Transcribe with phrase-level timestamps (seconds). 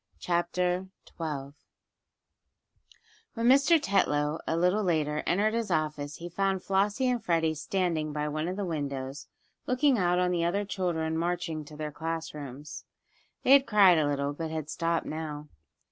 [0.17, 1.53] CHAPTER XII THE CHILDREN'S
[3.35, 3.79] PARTY WHEN Mr.
[3.79, 8.47] Tetlow, a little later, entered his office he found Flossie and Freddie standing by one
[8.47, 9.27] of the windows,
[9.67, 12.83] looking out on the other children marching to their classrooms.
[13.43, 15.49] They had cried a little, but had stopped now.